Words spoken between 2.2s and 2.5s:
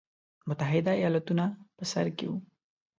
وو.